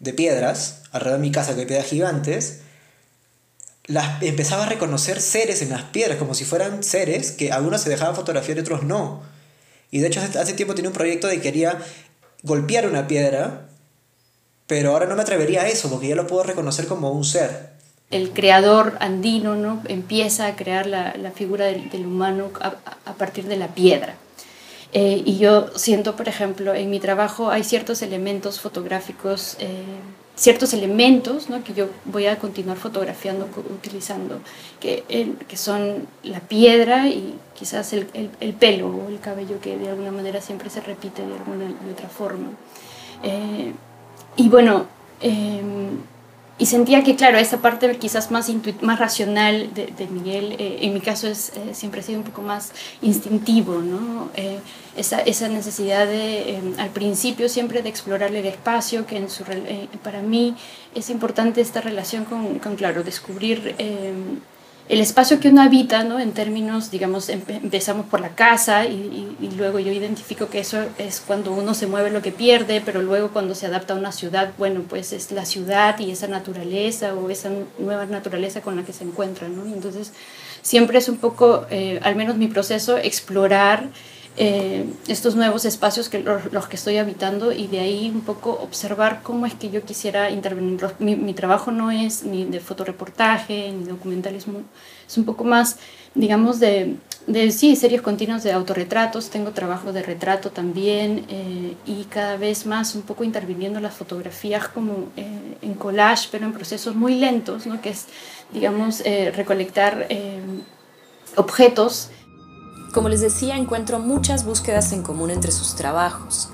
de 0.00 0.12
piedras, 0.12 0.82
alrededor 0.90 1.20
de 1.20 1.26
mi 1.26 1.32
casa 1.32 1.54
que 1.54 1.60
hay 1.60 1.66
piedras 1.66 1.86
gigantes, 1.86 2.62
las, 3.88 4.22
empezaba 4.22 4.64
a 4.64 4.68
reconocer 4.68 5.20
seres 5.20 5.60
en 5.62 5.70
las 5.70 5.82
piedras, 5.82 6.18
como 6.18 6.34
si 6.34 6.44
fueran 6.44 6.82
seres 6.84 7.32
que 7.32 7.50
algunos 7.50 7.80
se 7.80 7.90
dejaban 7.90 8.14
fotografiar 8.14 8.58
y 8.58 8.60
otros 8.60 8.84
no. 8.84 9.22
Y 9.90 9.98
de 9.98 10.06
hecho 10.06 10.20
hace 10.20 10.52
tiempo 10.52 10.74
tenía 10.74 10.90
un 10.90 10.96
proyecto 10.96 11.26
de 11.26 11.36
que 11.36 11.42
quería 11.42 11.78
golpear 12.42 12.86
una 12.86 13.08
piedra, 13.08 13.68
pero 14.66 14.92
ahora 14.92 15.06
no 15.06 15.16
me 15.16 15.22
atrevería 15.22 15.62
a 15.62 15.68
eso, 15.68 15.90
porque 15.90 16.08
ya 16.08 16.14
lo 16.14 16.26
puedo 16.26 16.44
reconocer 16.44 16.86
como 16.86 17.10
un 17.10 17.24
ser 17.24 17.78
el 18.10 18.30
creador 18.30 18.96
andino 19.00 19.54
¿no? 19.54 19.82
empieza 19.86 20.46
a 20.46 20.56
crear 20.56 20.86
la, 20.86 21.14
la 21.16 21.30
figura 21.30 21.66
del, 21.66 22.06
humano 22.06 22.50
a, 22.60 22.74
a, 23.04 23.14
partir 23.14 23.44
de 23.44 23.56
la 23.56 23.68
piedra. 23.68 24.16
Eh, 24.94 25.22
y 25.24 25.36
yo 25.36 25.68
siento, 25.76 26.16
por 26.16 26.28
ejemplo, 26.28 26.74
en 26.74 26.88
mi 26.88 26.98
trabajo 26.98 27.50
hay 27.50 27.62
ciertos 27.62 28.00
elementos 28.00 28.60
fotográficos, 28.60 29.56
eh, 29.60 29.82
ciertos 30.38 30.72
elementos 30.72 31.50
¿no? 31.50 31.64
que 31.64 31.74
yo 31.74 31.88
voy 32.04 32.26
a 32.26 32.38
continuar 32.38 32.76
fotografiando, 32.76 33.48
utilizando, 33.74 34.40
que, 34.78 35.02
que 35.48 35.56
son 35.56 36.06
la 36.22 36.38
piedra 36.38 37.08
y 37.08 37.34
quizás 37.58 37.92
el, 37.92 38.06
el, 38.14 38.30
el, 38.38 38.54
pelo 38.54 38.86
o 38.88 39.08
el 39.08 39.18
cabello 39.18 39.60
que 39.60 39.76
de 39.76 39.88
alguna 39.88 40.12
manera 40.12 40.40
siempre 40.40 40.70
se 40.70 40.80
repite 40.80 41.26
de 41.26 41.34
alguna 41.34 41.64
de 41.64 41.92
otra 41.92 42.08
forma. 42.08 42.50
Eh, 43.24 43.72
y 44.36 44.48
bueno, 44.48 44.86
em, 45.20 45.98
y 46.58 46.66
sentía 46.66 47.04
que, 47.04 47.14
claro, 47.14 47.38
esa 47.38 47.58
parte 47.58 47.96
quizás 47.98 48.32
más, 48.32 48.50
más 48.80 48.98
racional 48.98 49.72
de, 49.74 49.86
de 49.86 50.06
Miguel, 50.08 50.56
eh, 50.58 50.78
en 50.82 50.92
mi 50.92 51.00
caso 51.00 51.28
es, 51.28 51.50
eh, 51.50 51.72
siempre 51.72 52.00
ha 52.00 52.02
sido 52.02 52.18
un 52.18 52.24
poco 52.24 52.42
más 52.42 52.72
instintivo, 53.00 53.78
¿no? 53.78 54.28
Eh, 54.34 54.58
esa, 54.96 55.20
esa, 55.20 55.48
necesidad 55.48 56.06
de, 56.06 56.60
al 56.78 56.90
principio 56.90 57.48
siempre 57.48 57.82
de 57.82 57.88
explorar 57.88 58.34
el 58.34 58.44
espacio, 58.44 59.06
que 59.06 59.16
en 59.16 59.30
su, 59.30 59.44
para 60.02 60.20
mí 60.20 60.56
es 60.96 61.10
importante 61.10 61.60
esta 61.60 61.80
relación 61.80 62.24
con, 62.24 62.58
con 62.58 62.74
claro, 62.74 63.04
descubrir 63.04 63.76
el 64.88 65.00
espacio 65.00 65.38
que 65.38 65.48
uno 65.48 65.60
habita, 65.60 66.02
¿no? 66.02 66.18
En 66.18 66.32
términos, 66.32 66.90
digamos, 66.90 67.28
empezamos 67.28 68.06
por 68.06 68.20
la 68.20 68.30
casa 68.30 68.86
y, 68.86 69.36
luego 69.56 69.78
yo 69.80 69.92
identifico 69.92 70.48
que 70.48 70.60
eso 70.60 70.78
es 70.96 71.22
cuando 71.26 71.52
uno 71.52 71.74
se 71.74 71.86
mueve 71.86 72.10
lo 72.10 72.22
que 72.22 72.32
pierde, 72.32 72.80
pero 72.84 73.02
luego 73.02 73.28
cuando 73.28 73.54
se 73.54 73.66
adapta 73.66 73.94
a 73.94 73.96
una 73.96 74.12
ciudad, 74.12 74.52
bueno, 74.56 74.82
pues 74.88 75.12
es 75.12 75.30
la 75.30 75.44
ciudad 75.44 75.98
y 75.98 76.10
esa 76.10 76.26
naturaleza 76.28 77.14
o 77.14 77.28
esa 77.28 77.50
nueva 77.78 78.06
naturaleza 78.06 78.62
con 78.62 78.76
la 78.76 78.82
que 78.82 78.92
se 78.92 79.04
encuentra, 79.04 79.48
¿no? 79.48 79.66
Entonces, 79.66 80.12
siempre 80.62 80.98
es 80.98 81.08
un 81.08 81.18
poco, 81.18 81.66
eh, 81.70 82.00
al 82.02 82.16
menos 82.16 82.36
mi 82.36 82.48
proceso, 82.48 82.96
explorar 82.96 83.88
eh, 84.38 84.84
estos 85.08 85.34
nuevos 85.34 85.64
espacios 85.64 86.08
que 86.08 86.20
los, 86.20 86.52
los, 86.52 86.68
que 86.68 86.76
estoy 86.76 86.96
habitando 86.96 87.52
y 87.52 87.66
de 87.66 87.80
ahí 87.80 88.08
un 88.08 88.20
poco 88.20 88.52
observar 88.62 89.20
cómo 89.22 89.46
es 89.46 89.54
que 89.54 89.70
yo 89.70 89.82
quisiera 89.82 90.30
intervenir. 90.30 90.80
Mi, 91.00 91.16
mi 91.16 91.34
trabajo 91.34 91.72
no 91.72 91.90
es 91.90 92.22
ni 92.22 92.44
de 92.44 92.60
fotoreportaje 92.60 93.72
ni 93.72 93.84
documentalismo, 93.84 94.62
es 95.06 95.18
un 95.18 95.24
poco 95.24 95.44
más, 95.44 95.78
digamos, 96.14 96.60
de, 96.60 96.96
de 97.26 97.50
sí, 97.50 97.76
series 97.76 98.00
continuas 98.00 98.42
de 98.42 98.52
autorretratos, 98.52 99.28
tengo 99.28 99.50
trabajo 99.50 99.92
de 99.92 100.02
retrato 100.02 100.50
también 100.50 101.26
eh, 101.28 101.74
y 101.84 102.04
cada 102.04 102.38
vez 102.38 102.64
más 102.64 102.94
un 102.94 103.02
poco 103.02 103.22
interviniendo 103.22 103.80
las 103.80 103.94
fotografías 103.94 104.68
como 104.68 105.10
eh, 105.16 105.26
en 105.60 105.74
collage, 105.74 106.28
pero 106.30 106.46
en 106.46 106.54
procesos 106.54 106.94
muy 106.94 107.16
lentos, 107.16 107.66
¿no? 107.66 107.82
que 107.82 107.90
es, 107.90 108.06
digamos, 108.52 109.02
eh, 109.04 109.30
recolectar 109.34 110.06
eh, 110.08 110.40
objetos 111.36 112.10
como 112.92 113.08
les 113.08 113.20
decía, 113.20 113.56
encuentro 113.56 113.98
muchas 113.98 114.44
búsquedas 114.44 114.92
en 114.92 115.02
común 115.02 115.30
entre 115.30 115.52
sus 115.52 115.74
trabajos. 115.74 116.48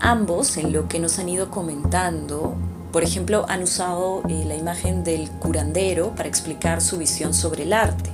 Ambos, 0.00 0.56
en 0.56 0.72
lo 0.72 0.88
que 0.88 0.98
nos 0.98 1.18
han 1.18 1.28
ido 1.28 1.50
comentando, 1.50 2.56
por 2.92 3.02
ejemplo, 3.02 3.44
han 3.48 3.62
usado 3.62 4.22
eh, 4.28 4.44
la 4.46 4.54
imagen 4.54 5.04
del 5.04 5.28
curandero 5.32 6.14
para 6.14 6.28
explicar 6.28 6.80
su 6.80 6.96
visión 6.96 7.34
sobre 7.34 7.64
el 7.64 7.74
arte. 7.74 8.10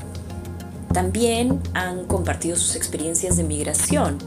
También 0.92 1.60
han 1.72 2.04
compartido 2.06 2.56
sus 2.56 2.74
experiencias 2.74 3.36
de 3.36 3.44
migración. 3.44 4.18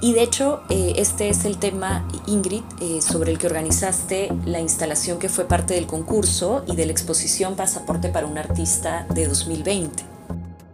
Y 0.00 0.14
de 0.14 0.22
hecho, 0.22 0.62
eh, 0.68 0.94
este 0.96 1.28
es 1.28 1.44
el 1.44 1.58
tema, 1.58 2.08
Ingrid, 2.26 2.62
eh, 2.80 3.00
sobre 3.02 3.32
el 3.32 3.38
que 3.38 3.46
organizaste 3.46 4.32
la 4.46 4.60
instalación 4.60 5.18
que 5.18 5.28
fue 5.28 5.46
parte 5.46 5.74
del 5.74 5.86
concurso 5.86 6.64
y 6.66 6.76
de 6.76 6.86
la 6.86 6.92
exposición 6.92 7.56
Pasaporte 7.56 8.08
para 8.08 8.26
un 8.26 8.38
Artista 8.38 9.06
de 9.10 9.26
2020 9.26 10.11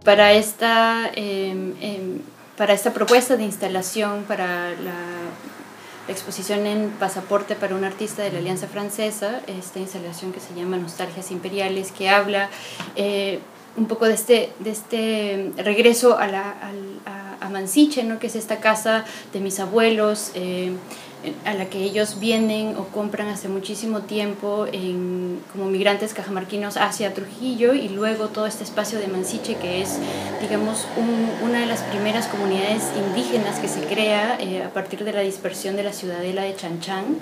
para 0.09 0.33
esta, 0.33 1.11
eh, 1.13 1.53
eh, 1.81 2.17
para 2.57 2.73
esta 2.73 2.93
propuesta 2.93 3.37
de 3.37 3.43
instalación 3.43 4.23
para 4.23 4.71
la, 4.71 4.95
exposición 6.07 6.65
en 6.65 6.89
Pasaporte 6.89 7.53
para 7.53 7.75
un 7.75 7.83
artista 7.83 8.23
de 8.23 8.31
la 8.31 8.39
Alianza 8.39 8.65
Francesa, 8.65 9.41
esta 9.45 9.77
instalación 9.77 10.31
que 10.31 10.39
se 10.39 10.55
llama 10.55 10.77
Nostalgias 10.77 11.29
Imperiales, 11.29 11.91
que 11.91 12.09
habla 12.09 12.49
eh, 12.95 13.37
un 13.77 13.85
poco 13.85 14.07
de 14.07 14.15
este, 14.15 14.51
de 14.57 14.71
este 14.71 15.51
regreso 15.57 16.17
a 16.17 16.25
la, 16.25 16.55
a, 17.05 17.45
a, 17.45 17.49
Mansiche, 17.49 18.03
¿no? 18.03 18.17
que 18.17 18.25
es 18.25 18.35
esta 18.35 18.59
casa 18.59 19.05
de 19.31 19.39
mis 19.41 19.59
abuelos. 19.59 20.31
Eh, 20.33 20.71
a 21.45 21.53
la 21.53 21.65
que 21.65 21.83
ellos 21.83 22.19
vienen 22.19 22.77
o 22.77 22.85
compran 22.87 23.27
hace 23.27 23.49
muchísimo 23.49 24.01
tiempo 24.01 24.65
en, 24.71 25.41
como 25.51 25.65
migrantes 25.65 26.13
cajamarquinos 26.13 26.77
hacia 26.77 27.13
Trujillo 27.13 27.73
y 27.73 27.89
luego 27.89 28.29
todo 28.29 28.45
este 28.45 28.63
espacio 28.63 28.99
de 28.99 29.07
Mansiche 29.07 29.55
que 29.55 29.81
es, 29.81 29.97
digamos, 30.41 30.87
una 31.43 31.59
de 31.59 31.65
las 31.65 31.81
primeras 31.81 32.27
comunidades 32.27 32.83
indígenas 32.95 33.59
que 33.59 33.67
se 33.67 33.81
crea 33.81 34.37
eh, 34.39 34.63
a 34.63 34.69
partir 34.69 35.03
de 35.03 35.11
la 35.11 35.21
dispersión 35.21 35.75
de 35.75 35.83
la 35.83 35.91
ciudadela 35.91 36.43
de 36.43 36.55
Chanchán. 36.55 37.17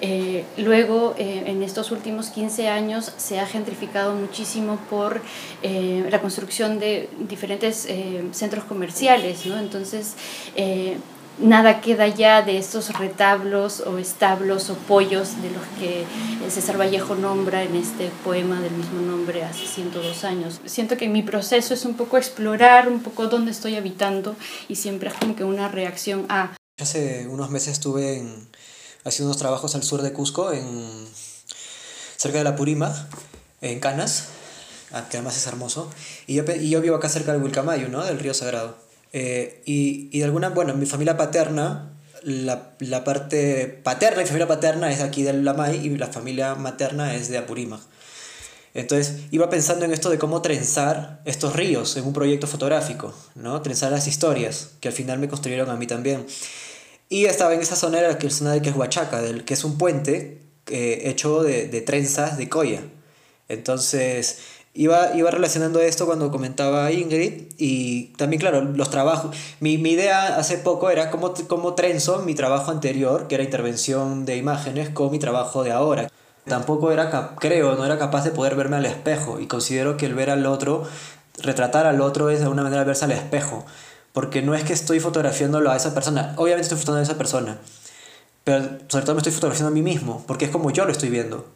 Eh, 0.00 0.44
luego, 0.56 1.14
eh, 1.18 1.42
en 1.46 1.62
estos 1.62 1.90
últimos 1.90 2.28
15 2.28 2.68
años, 2.68 3.12
se 3.16 3.40
ha 3.40 3.46
gentrificado 3.46 4.14
muchísimo 4.14 4.78
por 4.88 5.20
la 5.62 6.20
construcción 6.20 6.78
de 6.78 7.08
diferentes 7.28 7.88
centros 8.32 8.64
comerciales, 8.64 9.44
¿no? 9.46 9.58
Entonces, 9.58 10.14
nada 11.38 11.80
queda 11.80 12.08
ya 12.08 12.42
de 12.42 12.58
estos 12.58 12.90
retablos 12.98 13.80
o 13.80 13.98
establos 13.98 14.70
o 14.70 14.74
pollos 14.74 15.40
de 15.42 15.50
los 15.50 15.62
que 15.78 16.04
César 16.50 16.78
Vallejo 16.78 17.14
nombra 17.14 17.62
en 17.62 17.76
este 17.76 18.10
poema 18.24 18.60
del 18.60 18.72
mismo 18.72 19.00
nombre 19.00 19.44
hace 19.44 19.66
102 19.66 20.24
años. 20.24 20.60
Siento 20.66 20.96
que 20.96 21.08
mi 21.08 21.22
proceso 21.22 21.74
es 21.74 21.84
un 21.84 21.94
poco 21.94 22.18
explorar 22.18 22.88
un 22.88 23.02
poco 23.02 23.28
dónde 23.28 23.52
estoy 23.52 23.76
habitando 23.76 24.36
y 24.68 24.76
siempre 24.76 25.10
es 25.10 25.14
como 25.16 25.36
que 25.36 25.44
una 25.44 25.68
reacción 25.68 26.26
a... 26.28 26.56
Hace 26.78 27.28
unos 27.28 27.50
meses 27.50 27.74
estuve 27.74 28.18
en, 28.18 28.48
haciendo 29.04 29.30
unos 29.30 29.38
trabajos 29.38 29.74
al 29.74 29.82
sur 29.82 30.02
de 30.02 30.12
Cusco, 30.12 30.52
en, 30.52 31.06
cerca 32.16 32.38
de 32.38 32.44
la 32.44 32.56
Purima, 32.56 33.08
en 33.60 33.80
Canas, 33.80 34.28
ah, 34.92 35.08
que 35.08 35.18
además 35.18 35.36
es 35.36 35.46
hermoso, 35.46 35.90
y 36.26 36.34
yo, 36.34 36.44
y 36.58 36.70
yo 36.70 36.80
vivo 36.80 36.96
acá 36.96 37.08
cerca 37.08 37.32
del 37.32 37.42
Wilcamayo, 37.42 37.88
¿no? 37.88 38.04
del 38.04 38.18
río 38.18 38.34
Sagrado. 38.34 38.89
Eh, 39.12 39.62
y, 39.64 40.08
y, 40.12 40.20
de 40.20 40.24
alguna, 40.24 40.50
bueno, 40.50 40.74
mi 40.74 40.86
familia 40.86 41.16
paterna, 41.16 41.92
la, 42.22 42.72
la, 42.78 43.04
parte 43.04 43.66
paterna, 43.82 44.20
mi 44.20 44.26
familia 44.26 44.46
paterna 44.46 44.90
es 44.92 44.98
de 44.98 45.04
aquí 45.04 45.22
del 45.22 45.44
Lamay 45.44 45.86
y 45.86 45.96
la 45.96 46.06
familia 46.06 46.54
materna 46.54 47.14
es 47.14 47.28
de 47.28 47.38
Apurímac. 47.38 47.80
Entonces 48.72 49.24
iba 49.32 49.50
pensando 49.50 49.84
en 49.84 49.92
esto 49.92 50.10
de 50.10 50.18
cómo 50.18 50.42
trenzar 50.42 51.20
estos 51.24 51.56
ríos 51.56 51.96
en 51.96 52.04
un 52.04 52.12
proyecto 52.12 52.46
fotográfico, 52.46 53.12
¿no? 53.34 53.60
Trenzar 53.62 53.90
las 53.90 54.06
historias 54.06 54.70
que 54.80 54.88
al 54.88 54.94
final 54.94 55.18
me 55.18 55.28
construyeron 55.28 55.70
a 55.70 55.76
mí 55.76 55.86
también. 55.86 56.24
Y 57.08 57.24
estaba 57.24 57.52
en 57.54 57.60
esa 57.60 57.74
zona, 57.74 58.16
que 58.18 58.28
es 58.28 58.34
zona 58.34 58.52
de 58.52 58.62
que 58.62 58.68
es 58.70 58.76
Huachaca, 58.76 59.20
del, 59.20 59.44
que 59.44 59.54
es 59.54 59.64
un 59.64 59.76
puente 59.76 60.42
eh, 60.68 61.02
hecho 61.06 61.42
de, 61.42 61.66
de 61.66 61.80
trenzas 61.80 62.38
de 62.38 62.48
coya. 62.48 62.82
Entonces 63.48 64.38
Iba, 64.72 65.16
iba 65.16 65.32
relacionando 65.32 65.80
esto 65.80 66.06
cuando 66.06 66.30
comentaba 66.30 66.92
Ingrid 66.92 67.52
y 67.58 68.12
también, 68.16 68.38
claro, 68.38 68.60
los 68.62 68.88
trabajos. 68.88 69.36
Mi, 69.58 69.78
mi 69.78 69.90
idea 69.90 70.36
hace 70.36 70.58
poco 70.58 70.90
era 70.90 71.10
cómo, 71.10 71.34
cómo 71.48 71.74
trenzo 71.74 72.20
mi 72.20 72.34
trabajo 72.34 72.70
anterior, 72.70 73.26
que 73.26 73.34
era 73.34 73.42
intervención 73.42 74.24
de 74.26 74.36
imágenes, 74.36 74.90
con 74.90 75.10
mi 75.10 75.18
trabajo 75.18 75.64
de 75.64 75.72
ahora. 75.72 76.08
Tampoco 76.46 76.92
era, 76.92 77.34
creo, 77.36 77.74
no 77.74 77.84
era 77.84 77.98
capaz 77.98 78.24
de 78.24 78.30
poder 78.30 78.54
verme 78.54 78.76
al 78.76 78.86
espejo 78.86 79.40
y 79.40 79.46
considero 79.46 79.96
que 79.96 80.06
el 80.06 80.14
ver 80.14 80.30
al 80.30 80.46
otro, 80.46 80.84
retratar 81.38 81.86
al 81.86 82.00
otro 82.00 82.30
es 82.30 82.38
de 82.38 82.44
alguna 82.44 82.62
manera 82.62 82.84
verse 82.84 83.04
al 83.04 83.12
espejo. 83.12 83.66
Porque 84.12 84.40
no 84.40 84.54
es 84.54 84.62
que 84.64 84.72
estoy 84.72 85.00
fotografiándolo 85.00 85.70
a 85.70 85.76
esa 85.76 85.94
persona, 85.94 86.34
obviamente 86.36 86.62
estoy 86.62 86.78
fotografiando 86.78 87.00
a 87.00 87.12
esa 87.12 87.18
persona, 87.18 87.58
pero 88.44 88.64
sobre 88.88 89.04
todo 89.04 89.14
me 89.14 89.20
estoy 89.20 89.32
fotografiando 89.32 89.68
a 89.68 89.74
mí 89.74 89.82
mismo, 89.82 90.24
porque 90.26 90.46
es 90.46 90.50
como 90.50 90.70
yo 90.70 90.84
lo 90.84 90.92
estoy 90.92 91.10
viendo 91.10 91.46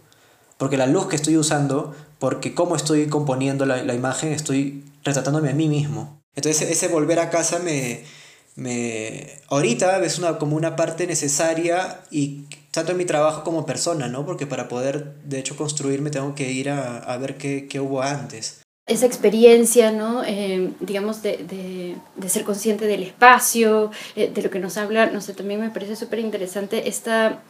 porque 0.59 0.77
la 0.77 0.87
luz 0.87 1.07
que 1.07 1.17
estoy 1.17 1.37
usando, 1.37 1.95
porque 2.19 2.55
cómo 2.55 2.77
estoy 2.77 3.07
componiendo 3.09 3.67
la, 3.67 3.83
la 3.83 3.95
imagen, 3.95 4.33
estoy 4.33 4.85
retratándome 5.05 5.51
a 5.51 5.55
mí 5.55 5.69
mismo. 5.69 6.21
Entonces 6.35 6.71
ese 6.71 6.89
volver 6.89 7.19
a 7.19 7.31
casa 7.31 7.59
me, 7.59 8.03
me 8.57 9.41
ahorita 9.49 10.03
es 10.05 10.19
una, 10.19 10.39
como 10.39 10.57
una 10.57 10.77
parte 10.77 11.07
necesaria 11.07 12.01
y 12.11 12.45
tanto 12.71 12.93
en 12.93 12.99
mi 12.99 13.05
trabajo 13.05 13.45
como 13.45 13.67
persona, 13.67 14.09
¿no? 14.09 14.27
Porque 14.27 14.47
para 14.47 14.69
poder, 14.69 15.15
de 15.25 15.39
hecho, 15.39 15.57
construirme 15.57 16.11
tengo 16.11 16.35
que 16.35 16.51
ir 16.51 16.71
a, 16.71 16.99
a 16.99 17.17
ver 17.19 17.37
qué, 17.37 17.69
qué, 17.69 17.81
hubo 17.81 18.03
antes. 18.03 18.63
Esa 18.87 19.07
experiencia, 19.07 19.93
¿no? 19.93 20.25
Eh, 20.25 20.73
digamos, 20.81 21.23
de, 21.23 21.39
de, 21.39 21.97
de, 22.17 22.29
ser 22.29 22.45
consciente 22.45 22.87
del 22.87 23.03
espacio, 23.03 23.91
eh, 24.17 24.31
de 24.35 24.43
lo 24.43 24.51
que 24.51 24.59
nos 24.59 24.77
habla, 24.77 25.07
no 25.07 25.21
sé, 25.21 25.33
también 25.33 25.61
me 25.61 25.71
parece 25.71 25.97
súper 25.97 26.19
interesante 26.19 26.89
esta 26.89 27.43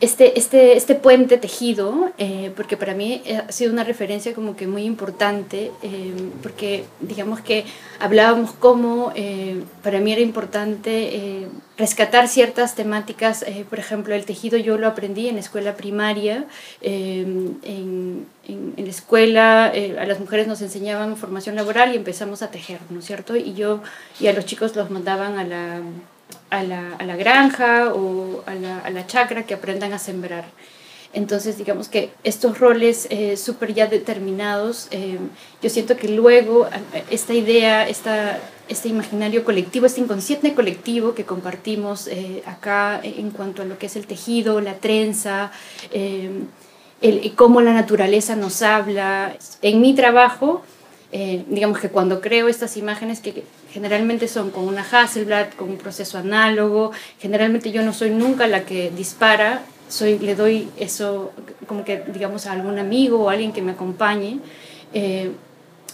este, 0.00 0.38
este, 0.38 0.76
este 0.76 0.94
puente 0.94 1.38
tejido, 1.38 2.12
eh, 2.18 2.52
porque 2.54 2.76
para 2.76 2.94
mí 2.94 3.20
ha 3.36 3.50
sido 3.50 3.72
una 3.72 3.82
referencia 3.82 4.32
como 4.32 4.54
que 4.54 4.68
muy 4.68 4.84
importante, 4.84 5.72
eh, 5.82 6.12
porque 6.40 6.84
digamos 7.00 7.40
que 7.40 7.64
hablábamos 7.98 8.52
cómo 8.52 9.10
eh, 9.16 9.64
para 9.82 9.98
mí 9.98 10.12
era 10.12 10.20
importante 10.20 11.48
rescatar 11.76 12.28
ciertas 12.28 12.76
temáticas, 12.76 13.44
por 13.68 13.80
ejemplo, 13.80 14.14
el 14.14 14.24
tejido 14.24 14.56
yo 14.56 14.78
lo 14.78 14.86
aprendí 14.86 15.28
en 15.28 15.34
la 15.34 15.40
escuela 15.40 15.74
primaria, 15.74 16.44
en, 16.80 17.58
en, 17.64 18.26
en, 18.46 18.74
la 18.76 18.90
escuela 18.90 19.66
a 19.66 20.06
las 20.06 20.20
mujeres 20.20 20.46
nos 20.46 20.62
enseñaban 20.62 21.16
formación 21.16 21.56
laboral 21.56 21.92
y 21.92 21.96
empezamos 21.96 22.42
a 22.42 22.50
tejer, 22.52 22.78
¿no 22.90 23.00
es 23.00 23.04
cierto? 23.04 23.34
Y 23.34 23.54
yo 23.54 23.82
y 24.20 24.28
a 24.28 24.32
los 24.32 24.44
chicos 24.44 24.76
los 24.76 24.90
mandaban 24.90 25.38
a 25.38 25.44
la 25.44 25.80
a 26.50 26.62
la, 26.62 26.94
a 26.98 27.04
la 27.04 27.16
granja 27.16 27.92
o 27.94 28.42
a 28.46 28.54
la, 28.54 28.78
a 28.80 28.90
la, 28.90 29.06
chacra 29.06 29.44
que 29.44 29.54
aprendan 29.54 29.92
a 29.92 29.98
sembrar. 29.98 30.44
Entonces, 31.14 31.56
digamos 31.56 31.88
que 31.88 32.10
estos 32.22 32.58
roles 32.58 33.06
eh, 33.10 33.36
súper 33.36 33.72
ya 33.72 33.86
determinados, 33.86 34.88
eh, 34.90 35.18
yo 35.62 35.70
siento 35.70 35.96
que 35.96 36.08
luego 36.08 36.66
eh, 36.66 37.04
esta 37.10 37.32
idea, 37.32 37.88
esta, 37.88 38.38
este 38.68 38.88
imaginario 38.88 39.42
colectivo, 39.42 39.86
este 39.86 40.02
inconsciente 40.02 40.54
colectivo 40.54 41.14
que 41.14 41.24
compartimos 41.24 42.08
eh, 42.08 42.42
acá 42.44 43.00
en 43.02 43.30
cuanto 43.30 43.62
a 43.62 43.64
lo 43.64 43.78
que 43.78 43.86
es 43.86 43.96
el 43.96 44.06
tejido, 44.06 44.60
la 44.60 44.74
trenza, 44.74 45.50
el, 45.90 47.34
cómo 47.36 47.62
la 47.62 47.72
naturaleza 47.72 48.36
nos 48.36 48.60
habla. 48.60 49.34
En 49.62 49.80
mi 49.80 49.94
trabajo, 49.94 50.62
eh, 51.10 51.44
digamos 51.48 51.78
que 51.78 51.88
cuando 51.88 52.20
creo 52.20 52.48
estas 52.48 52.76
imágenes 52.76 53.20
que 53.20 53.44
generalmente 53.72 54.28
son 54.28 54.50
con 54.50 54.64
una 54.64 54.82
Hasselblad, 54.82 55.50
con 55.56 55.70
un 55.70 55.78
proceso 55.78 56.18
análogo, 56.18 56.92
generalmente 57.18 57.70
yo 57.72 57.82
no 57.82 57.92
soy 57.92 58.10
nunca 58.10 58.46
la 58.46 58.64
que 58.64 58.90
dispara, 58.90 59.62
soy, 59.88 60.18
le 60.18 60.34
doy 60.34 60.68
eso 60.76 61.32
como 61.66 61.84
que 61.84 62.04
digamos 62.12 62.46
a 62.46 62.52
algún 62.52 62.78
amigo 62.78 63.24
o 63.24 63.30
alguien 63.30 63.52
que 63.52 63.62
me 63.62 63.72
acompañe. 63.72 64.40
Eh, 64.92 65.30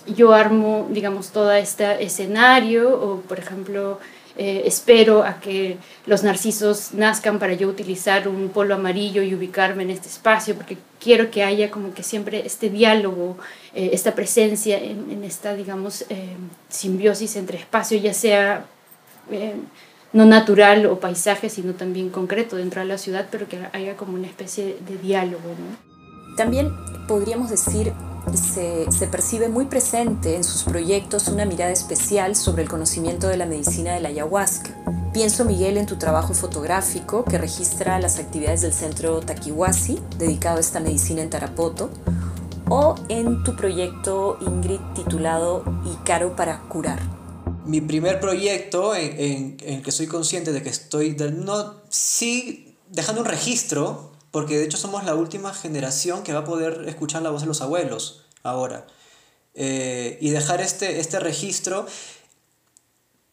yo 0.06 0.34
armo, 0.34 0.86
digamos, 0.90 1.30
todo 1.30 1.52
este 1.52 2.02
escenario 2.04 2.90
o, 2.90 3.20
por 3.20 3.38
ejemplo, 3.38 3.98
eh, 4.36 4.62
espero 4.66 5.22
a 5.22 5.40
que 5.40 5.78
los 6.06 6.24
narcisos 6.24 6.92
nazcan 6.92 7.38
para 7.38 7.54
yo 7.54 7.68
utilizar 7.68 8.26
un 8.26 8.48
polo 8.48 8.74
amarillo 8.74 9.22
y 9.22 9.34
ubicarme 9.34 9.84
en 9.84 9.90
este 9.90 10.08
espacio, 10.08 10.56
porque 10.56 10.76
quiero 11.00 11.30
que 11.30 11.44
haya 11.44 11.70
como 11.70 11.94
que 11.94 12.02
siempre 12.02 12.44
este 12.44 12.68
diálogo, 12.68 13.36
eh, 13.74 13.90
esta 13.92 14.14
presencia 14.14 14.78
en, 14.78 15.10
en 15.10 15.24
esta, 15.24 15.54
digamos, 15.54 16.04
eh, 16.08 16.36
simbiosis 16.68 17.34
entre 17.36 17.58
espacio, 17.58 17.98
ya 17.98 18.14
sea 18.14 18.66
eh, 19.30 19.54
no 20.12 20.24
natural 20.24 20.86
o 20.86 21.00
paisaje, 21.00 21.48
sino 21.50 21.74
también 21.74 22.10
concreto 22.10 22.54
dentro 22.54 22.80
de 22.80 22.86
la 22.86 22.98
ciudad, 22.98 23.26
pero 23.32 23.48
que 23.48 23.58
haya 23.72 23.96
como 23.96 24.14
una 24.14 24.28
especie 24.28 24.76
de 24.88 24.96
diálogo. 24.96 25.48
¿no? 25.48 26.36
También 26.36 26.70
podríamos 27.08 27.50
decir 27.50 27.92
se, 28.32 28.90
se, 28.90 29.06
percibe 29.06 29.48
muy 29.48 29.66
presente 29.66 30.36
en 30.36 30.44
sus 30.44 30.62
proyectos 30.62 31.28
una 31.28 31.44
mirada 31.44 31.72
especial 31.72 32.36
sobre 32.36 32.62
el 32.62 32.68
conocimiento 32.68 33.28
de 33.28 33.36
la 33.36 33.44
medicina 33.44 33.92
de 33.92 34.00
la 34.00 34.08
ayahuasca. 34.08 34.70
Pienso, 35.12 35.44
Miguel, 35.44 35.76
en 35.76 35.86
tu 35.86 35.96
trabajo 35.96 36.32
fotográfico 36.32 37.24
que 37.24 37.38
registra 37.38 38.00
las 38.00 38.18
actividades 38.18 38.62
del 38.62 38.72
centro 38.72 39.20
Taquihuasi, 39.20 40.00
dedicado 40.18 40.56
a 40.56 40.60
esta 40.60 40.80
medicina 40.80 41.22
en 41.22 41.30
Tarapoto, 41.30 41.90
o 42.68 42.94
en 43.08 43.42
tu 43.44 43.56
proyecto, 43.56 44.38
Ingrid, 44.40 44.80
titulado 44.94 45.64
Icaro 45.84 46.36
para 46.36 46.60
curar. 46.62 47.00
Mi 47.64 47.80
primer 47.80 48.20
proyecto 48.20 48.94
en, 48.94 49.56
en 49.60 49.82
que 49.82 49.92
soy 49.92 50.06
consciente 50.06 50.52
de 50.52 50.62
que 50.62 50.68
estoy, 50.68 51.16
no, 51.16 51.74
sí, 51.88 52.76
dejando 52.90 53.22
un 53.22 53.26
registro 53.26 54.12
porque 54.34 54.58
de 54.58 54.64
hecho 54.64 54.76
somos 54.76 55.04
la 55.04 55.14
última 55.14 55.54
generación 55.54 56.24
que 56.24 56.32
va 56.32 56.40
a 56.40 56.44
poder 56.44 56.88
escuchar 56.88 57.22
la 57.22 57.30
voz 57.30 57.42
de 57.42 57.46
los 57.46 57.60
abuelos 57.60 58.24
ahora. 58.42 58.84
Eh, 59.54 60.18
y 60.20 60.30
dejar 60.30 60.60
este, 60.60 60.98
este 60.98 61.20
registro 61.20 61.86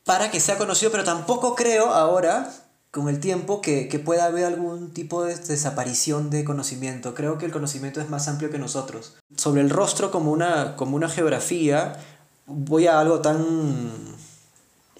para 0.05 0.29
que 0.29 0.39
sea 0.39 0.59
conocido, 0.59 0.91
pero 0.91 1.03
tampoco 1.03 1.55
creo 1.55 1.88
ahora, 1.88 2.53
con 2.91 3.07
el 3.07 3.19
tiempo, 3.19 3.62
que, 3.62 3.88
que 3.88 4.00
pueda 4.00 4.25
haber 4.25 4.45
algún 4.45 4.93
tipo 4.93 5.24
de 5.24 5.36
desaparición 5.36 6.29
de 6.29 6.43
conocimiento. 6.43 7.15
Creo 7.15 7.38
que 7.38 7.45
el 7.45 7.51
conocimiento 7.51 8.01
es 8.01 8.10
más 8.10 8.27
amplio 8.27 8.51
que 8.51 8.60
nosotros. 8.60 9.15
Sobre 9.38 9.62
el 9.62 9.69
rostro 9.69 10.12
como 10.12 10.31
una, 10.31 10.75
como 10.75 10.98
una 10.98 11.10
geografía, 11.10 11.93
voy 12.45 12.88
a 12.88 13.00
algo 13.00 13.21
tan... 13.21 13.89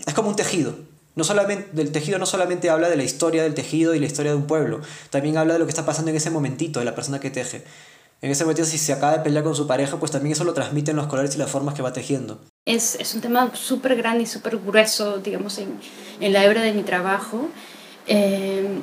Es 0.05 0.13
como 0.13 0.29
un 0.29 0.36
tejido. 0.36 0.74
No 1.15 1.25
solamente, 1.25 1.69
del 1.74 1.91
tejido 1.91 2.17
no 2.17 2.25
solamente 2.25 2.69
habla 2.69 2.89
de 2.89 2.95
la 2.95 3.03
historia 3.03 3.43
del 3.43 3.53
tejido 3.53 3.93
y 3.93 4.00
la 4.00 4.05
historia 4.05 4.31
de 4.31 4.38
un 4.38 4.48
pueblo, 4.48 4.79
también 5.10 5.38
habla 5.38 5.53
de 5.53 5.60
lo 5.60 5.65
que 5.65 5.71
está 5.71 5.86
pasando 5.86 6.10
en 6.10 6.17
ese 6.17 6.29
momentito 6.29 6.79
de 6.79 6.86
la 6.86 6.95
persona 6.95 7.19
que 7.19 7.29
teje. 7.29 7.63
En 8.21 8.29
ese 8.29 8.43
momento 8.43 8.63
si 8.65 8.77
se 8.77 8.93
acaba 8.93 9.17
de 9.17 9.24
pelear 9.24 9.43
con 9.43 9.55
su 9.55 9.67
pareja, 9.67 9.98
pues 9.98 10.12
también 10.12 10.33
eso 10.33 10.43
lo 10.43 10.53
transmite 10.53 10.91
en 10.91 10.98
los 10.98 11.07
colores 11.07 11.36
y 11.36 11.39
las 11.39 11.50
formas 11.50 11.74
que 11.74 11.81
va 11.81 11.91
tejiendo. 11.91 12.39
Es, 12.65 12.95
es 12.95 13.15
un 13.15 13.21
tema 13.21 13.51
súper 13.55 13.95
grande 13.95 14.24
y 14.24 14.25
súper 14.27 14.57
grueso, 14.57 15.17
digamos, 15.17 15.57
en, 15.57 15.79
en, 16.19 16.31
la 16.31 16.45
hebra 16.45 16.62
de 16.62 16.71
mi 16.71 16.83
trabajo. 16.83 17.50
Eh, 18.08 18.81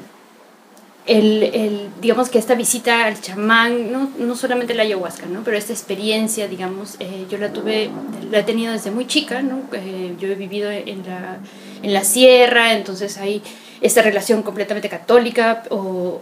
el, 1.08 1.42
el, 1.42 1.88
digamos 2.02 2.28
que 2.28 2.38
esta 2.38 2.54
visita 2.54 3.06
al 3.06 3.18
chamán, 3.20 3.90
no, 3.90 4.10
no 4.18 4.36
solamente 4.36 4.74
la 4.74 4.82
ayahuasca, 4.82 5.24
¿no? 5.24 5.42
pero 5.42 5.56
esta 5.56 5.72
experiencia, 5.72 6.46
digamos, 6.48 6.96
eh, 7.00 7.24
yo 7.30 7.38
la 7.38 7.50
tuve, 7.50 7.90
la 8.30 8.40
he 8.40 8.42
tenido 8.42 8.74
desde 8.74 8.90
muy 8.90 9.06
chica, 9.06 9.40
¿no? 9.40 9.62
Eh, 9.72 10.14
yo 10.20 10.28
he 10.28 10.34
vivido 10.34 10.70
en 10.70 11.06
la, 11.06 11.38
en 11.82 11.94
la 11.94 12.04
sierra, 12.04 12.74
entonces 12.74 13.16
hay 13.16 13.42
esta 13.80 14.02
relación 14.02 14.42
completamente 14.42 14.90
católica 14.90 15.62
o, 15.70 16.20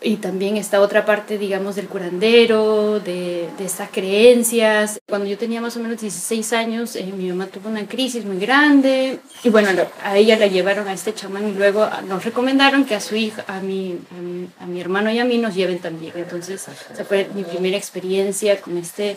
y 0.00 0.16
también 0.16 0.56
esta 0.56 0.80
otra 0.80 1.04
parte, 1.04 1.38
digamos, 1.38 1.76
del 1.76 1.88
curandero, 1.88 3.00
de, 3.00 3.48
de, 3.58 3.64
estas 3.64 3.90
creencias. 3.90 5.00
Cuando 5.08 5.26
yo 5.26 5.36
tenía 5.36 5.60
más 5.60 5.76
o 5.76 5.80
menos 5.80 6.00
16 6.00 6.52
años, 6.52 6.96
eh, 6.96 7.12
mi 7.16 7.28
mamá 7.28 7.46
tuvo 7.46 7.68
una 7.68 7.86
crisis 7.86 8.24
muy 8.24 8.38
grande 8.38 9.18
y 9.42 9.48
bueno, 9.48 9.68
a 10.02 10.16
ella 10.16 10.38
la 10.38 10.46
llevaron 10.46 10.86
a 10.88 10.92
este 10.92 11.14
chamán 11.14 11.48
y 11.48 11.52
luego 11.52 11.88
nos 12.06 12.24
recomendaron 12.24 12.84
que 12.84 12.94
a 12.94 13.00
su 13.00 13.16
hija, 13.16 13.44
a 13.48 13.60
mi, 13.60 13.98
a 14.16 14.20
mi, 14.20 14.48
a 14.60 14.66
mi 14.66 14.80
hermano 14.80 15.10
y 15.10 15.18
a 15.18 15.24
mí 15.24 15.38
nos 15.38 15.54
lleven 15.54 15.80
también. 15.80 16.12
Entonces, 16.14 16.66
esa 16.92 17.04
fue 17.04 17.28
mi 17.34 17.42
primera 17.44 17.76
experiencia 17.76 18.60
con 18.60 18.78
este 18.78 19.16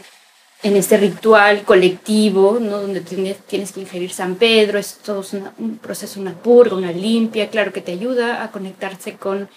en 0.64 0.76
este 0.76 0.98
ritual 0.98 1.64
colectivo, 1.64 2.60
¿no? 2.62 2.82
donde 2.82 3.02
tienes, 3.02 3.40
tienes 3.48 3.72
que 3.72 3.80
ingerir 3.80 4.12
San 4.12 4.36
Pedro, 4.36 4.78
es 4.78 5.00
todo 5.04 5.24
una, 5.34 5.54
un 5.58 5.80
proceso, 5.80 6.22
una 6.22 6.34
purga, 6.34 6.76
una 6.76 6.92
limpia, 6.92 7.50
claro 7.50 7.74
que 7.74 7.82
te 7.82 7.92
ayuda 7.92 8.44
a 8.44 8.52
conectarse 8.52 9.16
con, 9.16 9.50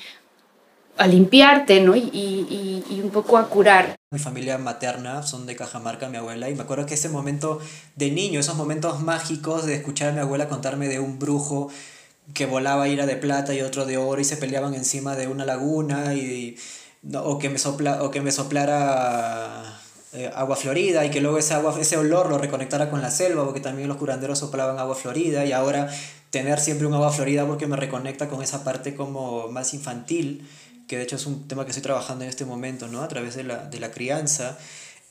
a 0.97 1.07
limpiarte, 1.07 1.81
¿no? 1.81 1.97
Y, 1.97 2.01
y, 2.01 2.85
y, 2.89 3.01
un 3.01 3.11
poco 3.11 3.37
a 3.37 3.49
curar. 3.49 3.97
Mi 4.11 4.19
familia 4.19 4.59
materna 4.59 5.23
son 5.23 5.47
de 5.47 5.57
Cajamarca, 5.57 6.09
mi 6.09 6.17
abuela, 6.17 6.49
y 6.49 6.55
me 6.55 6.63
acuerdo 6.63 6.87
que 6.87 6.95
ese 6.95 7.09
momento 7.09 7.61
de 7.97 8.11
niño, 8.11 8.41
esos 8.41 8.57
momentos 8.57 9.01
mágicos 9.01 9.67
de 9.67 9.75
escuchar 9.75 10.11
a 10.11 10.13
mi 10.13 10.21
abuela 10.21 10.49
contarme 10.49 10.89
de 10.89 11.01
un 11.01 11.19
brujo 11.19 11.69
que 12.33 12.47
volaba 12.47 12.89
ira 12.89 13.07
de 13.07 13.17
plata 13.17 13.55
y 13.55 13.61
otro 13.61 13.85
de 13.85 13.99
oro 13.99 14.21
y 14.21 14.25
se 14.25 14.37
peleaban 14.37 14.75
encima 14.75 15.17
de 15.17 15.27
una 15.27 15.45
laguna 15.45 16.15
y, 16.15 16.57
o, 17.13 17.39
que 17.39 17.51
me 17.51 17.59
sopla, 17.59 18.03
o 18.03 18.11
que 18.11 18.21
me 18.21 18.33
soplara 18.33 19.81
eh, 20.13 20.31
agua 20.35 20.57
florida 20.57 21.05
y 21.05 21.11
que 21.11 21.21
luego 21.21 21.39
ese, 21.39 21.55
agua, 21.55 21.75
ese 21.79 21.97
olor 21.97 22.31
lo 22.31 22.39
reconectara 22.39 22.89
con 22.89 23.03
la 23.03 23.11
selva, 23.11 23.45
porque 23.45 23.61
también 23.61 23.89
los 23.89 23.99
curanderos 23.99 24.39
soplaban 24.39 24.79
agua 24.79 24.95
florida 24.95 25.45
y 25.45 25.53
ahora 25.53 25.91
tener 26.31 26.61
siempre 26.61 26.87
un 26.87 26.95
agua 26.95 27.13
florida 27.13 27.47
porque 27.47 27.67
me 27.67 27.77
reconecta 27.77 28.29
con 28.29 28.43
esa 28.43 28.65
parte 28.65 28.95
como 28.95 29.49
más 29.49 29.75
infantil, 29.75 30.49
que 30.87 30.97
de 30.97 31.03
hecho 31.05 31.17
es 31.17 31.26
un 31.26 31.49
tema 31.49 31.64
que 31.64 31.71
estoy 31.71 31.83
trabajando 31.83 32.25
en 32.25 32.31
este 32.31 32.45
momento, 32.45 32.88
¿no? 32.88 33.03
A 33.03 33.09
través 33.09 33.35
de 33.35 33.45
la, 33.45 33.67
de 33.67 33.81
la 33.81 33.91
crianza. 33.91 34.59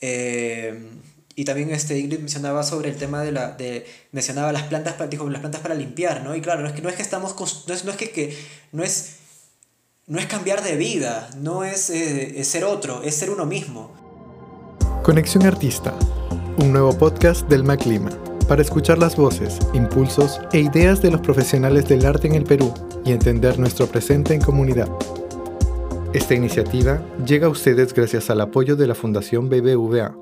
Eh, 0.00 0.90
y 1.36 1.44
también 1.44 1.70
este 1.70 1.98
Ingrid 1.98 2.20
mencionaba 2.20 2.62
sobre 2.62 2.90
el 2.90 2.96
tema 2.96 3.22
de 3.22 3.32
la 3.32 3.52
de 3.52 3.86
mencionaba 4.12 4.52
las 4.52 4.64
plantas 4.64 4.94
dijo, 5.10 5.28
las 5.28 5.40
plantas 5.40 5.60
para 5.62 5.74
limpiar 5.74 6.22
no 6.22 6.36
y 6.36 6.40
claro 6.40 6.62
no 6.62 6.68
es 6.68 6.74
que 6.74 6.82
no 6.82 6.88
es 6.88 6.94
que 6.94 7.02
estamos 7.02 7.34
no 7.66 7.74
es, 7.74 7.84
no 7.84 7.90
es 7.90 7.96
que, 7.96 8.10
que 8.10 8.38
no 8.70 8.84
es 8.84 9.16
no 10.06 10.20
es 10.20 10.26
cambiar 10.26 10.62
de 10.62 10.76
vida 10.76 11.28
no 11.38 11.64
es, 11.64 11.90
eh, 11.90 12.38
es 12.38 12.46
ser 12.46 12.62
otro 12.62 13.02
es 13.02 13.16
ser 13.16 13.30
uno 13.30 13.46
mismo 13.46 14.04
Conexión 15.04 15.44
Artista, 15.44 15.94
un 16.62 16.72
nuevo 16.72 16.96
podcast 16.96 17.46
del 17.50 17.62
MacLima, 17.62 18.08
para 18.48 18.62
escuchar 18.62 18.96
las 18.96 19.16
voces, 19.16 19.58
impulsos 19.74 20.40
e 20.50 20.60
ideas 20.60 21.02
de 21.02 21.10
los 21.10 21.20
profesionales 21.20 21.86
del 21.86 22.06
arte 22.06 22.26
en 22.26 22.34
el 22.34 22.44
Perú 22.44 22.72
y 23.04 23.12
entender 23.12 23.58
nuestro 23.58 23.86
presente 23.86 24.32
en 24.32 24.40
comunidad. 24.40 24.88
Esta 26.14 26.32
iniciativa 26.32 27.02
llega 27.26 27.48
a 27.48 27.50
ustedes 27.50 27.92
gracias 27.92 28.30
al 28.30 28.40
apoyo 28.40 28.76
de 28.76 28.86
la 28.86 28.94
Fundación 28.94 29.48
BBVA 29.48 30.16